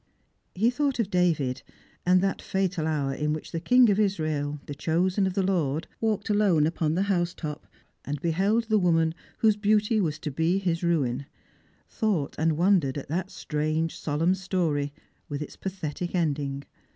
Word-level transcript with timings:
He 0.55 0.71
thought 0.71 0.97
of 0.97 1.11
David, 1.11 1.61
and 2.07 2.21
that 2.21 2.41
fatal 2.41 2.87
hour 2.87 3.13
in 3.13 3.33
which 3.33 3.51
the 3.51 3.59
King 3.59 3.87
of 3.91 3.99
Israel, 3.99 4.59
the 4.65 4.73
chosen 4.73 5.27
of 5.27 5.35
the 5.35 5.43
Lord, 5.43 5.87
walked 5.99 6.27
alone 6.31 6.65
up 6.65 6.81
on 6.81 6.95
the 6.95 7.03
house 7.03 7.35
top, 7.35 7.67
and 8.03 8.19
beheld 8.19 8.63
the 8.63 8.79
woman 8.79 9.13
whose 9.41 9.57
beauty 9.57 10.01
was 10.01 10.17
to 10.17 10.31
be 10.31 10.57
his 10.57 10.81
ruin; 10.81 11.27
thought 11.87 12.35
and 12.39 12.57
wondered 12.57 12.97
at 12.97 13.09
that 13.09 13.29
strange 13.29 13.95
solemn 13.95 14.33
story 14.33 14.91
with 15.29 15.39
its 15.43 15.55
pathetic 15.55 16.15
ending. 16.15 16.63